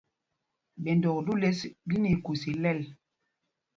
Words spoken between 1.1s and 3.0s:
ɗû lěs lí nɛ ikûs ilɛl.